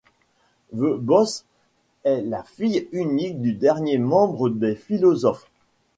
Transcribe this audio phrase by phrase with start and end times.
[0.73, 1.45] The Boss
[2.05, 5.47] est la fille unique du dernier membre des Philosophes.